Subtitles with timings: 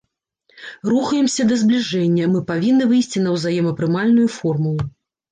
[0.91, 4.81] Рухаемся да збліжэння, мы павінны выйсці на ўзаемапрымальную формулу.